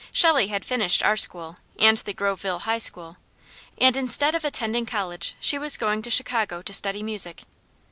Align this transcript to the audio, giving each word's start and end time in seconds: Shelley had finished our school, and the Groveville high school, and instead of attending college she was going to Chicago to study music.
Shelley 0.11 0.47
had 0.47 0.65
finished 0.65 1.03
our 1.03 1.15
school, 1.15 1.57
and 1.77 1.99
the 1.99 2.13
Groveville 2.15 2.61
high 2.61 2.79
school, 2.79 3.17
and 3.77 3.95
instead 3.95 4.33
of 4.33 4.43
attending 4.43 4.87
college 4.87 5.35
she 5.39 5.59
was 5.59 5.77
going 5.77 6.01
to 6.01 6.09
Chicago 6.09 6.63
to 6.63 6.73
study 6.73 7.03
music. 7.03 7.43